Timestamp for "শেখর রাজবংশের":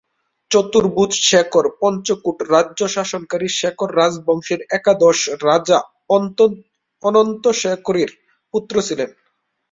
3.59-4.59